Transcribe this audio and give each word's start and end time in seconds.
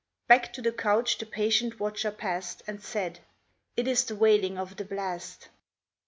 Back 0.27 0.51
to 0.53 0.63
the 0.63 0.71
couch 0.71 1.19
the 1.19 1.27
patient 1.27 1.79
watcher 1.79 2.09
passed, 2.09 2.63
And 2.65 2.81
said: 2.83 3.19
"It 3.77 3.87
is 3.87 4.03
the 4.03 4.15
wailing 4.15 4.57
of 4.57 4.77
the 4.77 4.83
blast." 4.83 5.49